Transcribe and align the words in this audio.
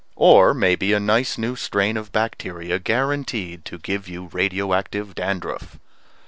Or 0.17 0.55
maybe 0.55 0.93
a 0.93 0.99
nice 0.99 1.37
new 1.37 1.55
strain 1.55 1.95
of 1.95 2.11
bacteria 2.11 2.79
guaranteed 2.79 3.63
to 3.65 3.77
give 3.77 4.09
you 4.09 4.29
radio 4.33 4.73
active 4.73 5.13
dandruff. 5.13 5.77